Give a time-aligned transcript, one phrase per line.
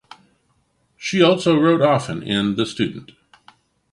[0.97, 3.11] She also wrote often in ‘The Student’.